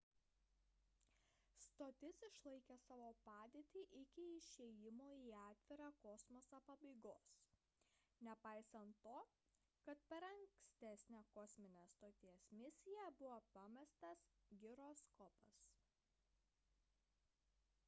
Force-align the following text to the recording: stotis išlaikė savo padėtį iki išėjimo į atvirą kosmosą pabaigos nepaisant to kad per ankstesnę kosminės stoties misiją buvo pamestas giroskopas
stotis 1.63 2.19
išlaikė 2.27 2.75
savo 2.83 3.07
padėtį 3.25 3.81
iki 3.97 4.23
išėjimo 4.37 5.09
į 5.25 5.27
atvirą 5.41 5.89
kosmosą 6.05 6.61
pabaigos 6.69 7.27
nepaisant 8.29 8.97
to 9.09 9.13
kad 9.89 10.01
per 10.13 10.27
ankstesnę 10.31 11.21
kosminės 11.37 11.93
stoties 11.99 12.47
misiją 12.63 13.03
buvo 13.21 13.35
pamestas 13.59 14.23
giroskopas 14.65 15.61